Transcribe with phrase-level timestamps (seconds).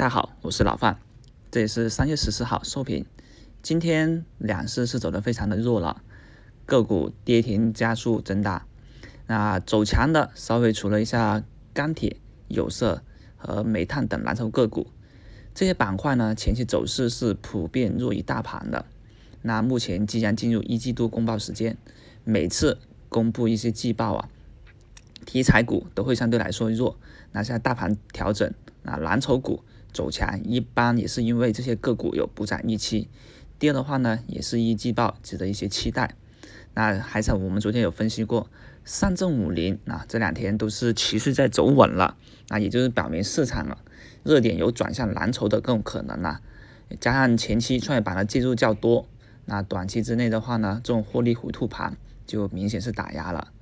[0.00, 0.98] 大家好，我是老范，
[1.50, 3.04] 这里是三月十四号收评。
[3.60, 6.02] 今天两市是走的非常的弱了，
[6.64, 8.66] 个股跌停加速增大。
[9.26, 11.44] 那走强的稍微除了一下
[11.74, 12.16] 钢铁、
[12.48, 13.02] 有色
[13.36, 14.86] 和煤炭等蓝筹个股，
[15.54, 18.86] 这些板块呢前期走势是普遍弱于大盘的。
[19.42, 21.76] 那目前即将进入一季度公报时间，
[22.24, 22.78] 每次
[23.10, 24.30] 公布一些季报啊，
[25.26, 26.98] 题材股都会相对来说弱。
[27.32, 28.50] 那现在大盘调整，
[28.84, 29.62] 那蓝筹股。
[29.92, 33.08] 走强一般也是因为这些个股有补涨预期。
[33.58, 36.14] 第二的话呢，也是一季报值得一些期待。
[36.72, 38.48] 那还是我们昨天有分析过，
[38.84, 42.16] 上证五零啊，这两天都是持续在走稳了，
[42.48, 43.78] 那也就是表明市场了
[44.24, 46.40] 热点有转向蓝筹的各种可能了。
[47.00, 49.06] 加上前期创业板的介入较多，
[49.44, 53.52] 那短期之内的话呢，这种获利回吐盘就明显是打压了。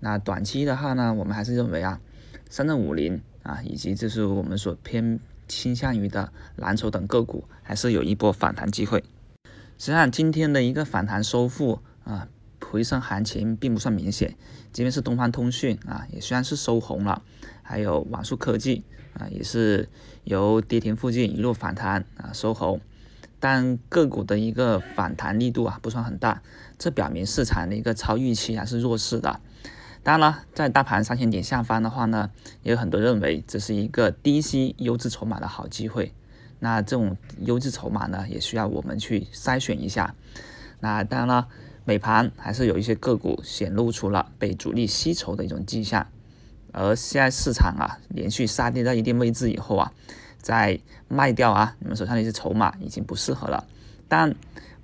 [0.00, 2.00] 那短期的话呢，我们还是认为啊，
[2.48, 5.18] 上证五零啊，以及就是我们所偏。
[5.52, 9.04] 倾向于的蓝筹等个股还是有一波反弹机会。
[9.78, 12.28] 实际上，今天的一个反弹收复啊，
[12.60, 14.36] 回升行情并不算明显。
[14.72, 17.22] 即便是东方通讯啊，也虽然是收红了，
[17.62, 19.88] 还有网速科技啊，也是
[20.24, 22.80] 由跌停附近一路反弹啊收红，
[23.38, 26.42] 但个股的一个反弹力度啊不算很大，
[26.78, 29.40] 这表明市场的一个超预期还是弱势的。
[30.04, 32.30] 当然了，在大盘三千点下方的话呢，
[32.64, 36.12] 也有很多认为这是一个低吸优质筹码的好机会。
[36.58, 40.14] 那这种优质筹码呢，也需要我们去筛选一下。
[40.80, 41.48] 那当然了，
[41.84, 46.04] 美盘还是有一些个股显露出了被主力吸筹的一种迹象。
[46.72, 49.92] 而现在市场啊，连续杀跌到一定位置以后啊，
[50.40, 53.64] 在卖掉啊，你们手上的一些筹码已经不适合了。
[54.08, 54.34] 但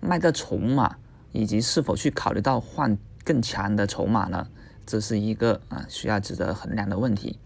[0.01, 0.97] 卖掉筹码
[1.33, 4.47] 以及是否去考虑到换更强的筹码呢？
[4.89, 7.39] 这是一个啊需要值得衡量的问题。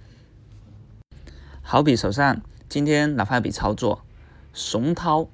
[1.60, 4.04] 好比手上今天哪怕一笔操作，
[4.54, 5.26] 熊涛，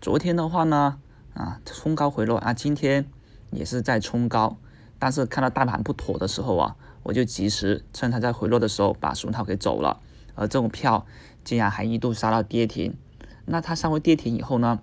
[0.00, 0.98] 昨天的话呢
[1.34, 3.04] 啊冲高回落啊，今天
[3.50, 4.56] 也是在冲高，
[4.98, 10.00] 但是看到大盘不妥的时候啊，我就及时趁它在回落的时候把熊涛给走了，
[10.34, 11.04] 而这种票
[11.44, 12.96] 竟然还一度杀到跌停，
[13.44, 14.80] 那它稍微跌停以后呢，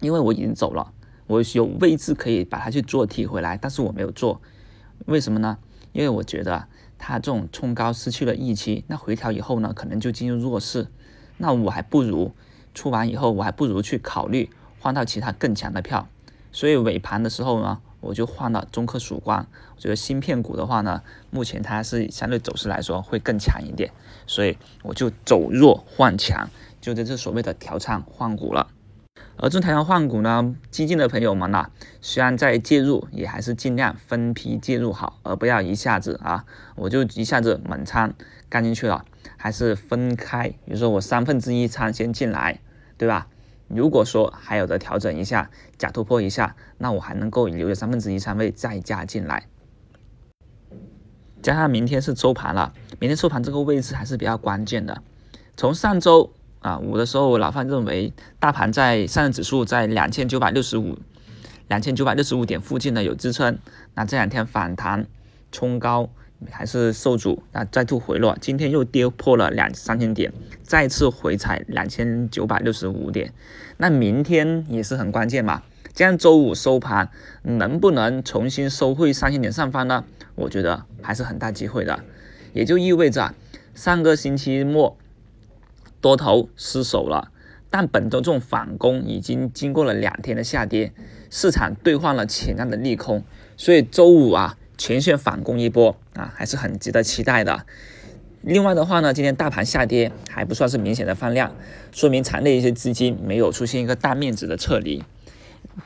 [0.00, 0.94] 因为我已经走了，
[1.26, 4.40] 我有位置可以把它去做提回来，但是我没有做。
[5.06, 5.58] 为什么呢？
[5.92, 6.66] 因为我觉得
[6.98, 10.88] 它这种冲高失去了预期，那回调以后呢，可能就进入弱势。
[11.38, 12.32] 那我还不如
[12.74, 14.50] 出完以后，我还不如去考虑
[14.80, 16.08] 换到其他更强的票。
[16.52, 19.46] 所以尾盘的时候呢，我就换了中科曙光。
[19.76, 23.92] 我觉得芯片股的话呢，目前它是相对走势来说会更强一点，
[24.26, 26.48] 所以我就走弱换强，
[26.80, 28.68] 就在这所谓的调仓换股了。
[29.38, 31.68] 而中台湾换股呢，激进的朋友们呐，
[32.00, 38.14] 虽然在介入，也还是尽量分批介入好，而不要一下子啊，我就一下子猛仓
[38.48, 39.04] 干进去了，
[39.36, 42.60] 还是分开，比如说我三分之一仓先进来，
[42.96, 43.28] 对吧？
[43.68, 49.48] 如果说还有的调整一下，假突破一下，那我还能够留着三分之一仓位再加进来。
[51.42, 55.02] 加上明天是收盘了，明天收盘这个位置还是比较关键的，
[55.56, 56.32] 从上周。
[56.66, 60.98] 啊，五的时候，老范认为大盘在上证指数在两千九百六十五、
[61.68, 63.56] 两千九百六十五点附近呢有支撑。
[63.94, 65.06] 那这两天反弹
[65.52, 66.10] 冲高
[66.50, 70.32] 还是受阻，那再度回落，今天又跌破了两三千点，
[70.64, 73.32] 再次回踩两千九百六十五点。
[73.76, 75.62] 那明天也是很关键嘛，
[75.94, 77.08] 这样周五收盘
[77.42, 80.04] 能不能重新收回三千点上方呢？
[80.34, 82.00] 我觉得还是很大机会的，
[82.52, 83.32] 也就意味着
[83.72, 84.96] 上个星期末。
[86.06, 87.32] 多头失守了，
[87.68, 90.92] 但本周这种反攻已经经过了两天的下跌，
[91.30, 93.24] 市场兑换了潜在的利空，
[93.56, 97.66] 所以周五啊全线反攻一波啊还是很值得期待的。
[98.42, 101.56] 另外的话呢，今天大盘下跌还不算是明显的放量，
[101.90, 105.02] 说明场内一些资金没有出现一个大面值的撤离。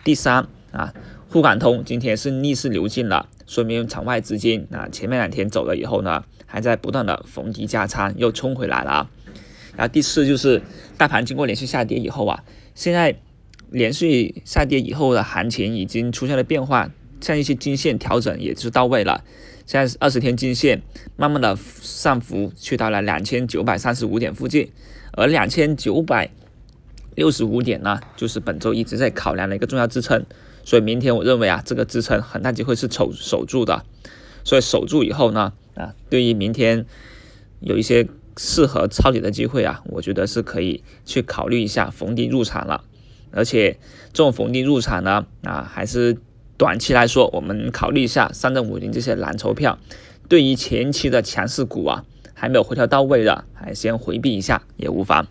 [0.04, 0.92] 第三啊，
[1.30, 9.08] 沪港通今天是逆势流进了，说明场外资金啊前面两天走了以后呢，还在不断的逢低加仓，又冲回来了。
[9.80, 10.60] 然后第四就是
[10.98, 12.44] 大盘经过连续下跌以后啊，
[12.74, 13.16] 现在
[13.70, 16.90] 连续下跌以后的行情已经出现了变化，
[17.22, 19.24] 像一些均线调整也是到位了。
[19.64, 20.82] 现在二十天均线
[21.16, 24.70] 慢慢的上浮，去到了两千九百三十五点附近，
[25.12, 26.30] 而两千九百
[27.14, 30.26] 六十五点呢，就是本周一直在考量的一个重要支撑。
[30.62, 33.82] 所以明天我认为啊，这个支撑很大机会是守守住的。
[34.44, 36.84] 所以守住以后呢，啊，对于明天
[37.60, 38.06] 有一些。
[38.36, 42.84] 适合抄底的机会啊，我觉得是可以去考虑一下逢低入场了。
[43.32, 43.78] 而且
[44.12, 46.16] 这种逢低入场呢，啊，还是
[46.56, 49.78] 短期来说，我们考虑一下三证五零这些蓝筹票。
[50.28, 52.04] 对于前期的强势股啊，
[52.34, 55.26] 还没有回调到位的，还先回避一下也无妨。